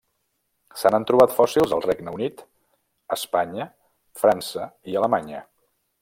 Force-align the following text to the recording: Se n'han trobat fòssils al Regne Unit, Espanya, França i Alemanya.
Se 0.83 0.91
n'han 0.93 1.03
trobat 1.09 1.35
fòssils 1.39 1.75
al 1.77 1.83
Regne 1.85 2.13
Unit, 2.17 2.41
Espanya, 3.19 3.67
França 4.23 4.65
i 4.93 5.01
Alemanya. 5.03 5.45